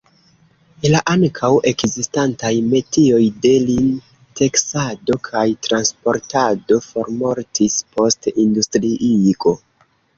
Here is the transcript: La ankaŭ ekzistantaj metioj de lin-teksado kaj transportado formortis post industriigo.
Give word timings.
La 0.93 1.01
ankaŭ 1.11 1.49
ekzistantaj 1.71 2.51
metioj 2.71 3.21
de 3.45 3.53
lin-teksado 3.67 5.21
kaj 5.31 5.47
transportado 5.69 6.83
formortis 6.91 7.81
post 7.97 8.33
industriigo. 8.49 9.59